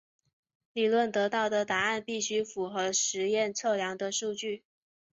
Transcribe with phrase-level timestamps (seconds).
[0.73, 4.63] 理论得到的答案必须符合实验测量的数据。